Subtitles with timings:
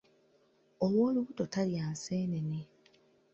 [0.85, 2.59] Ow’olubuto talya nseenene.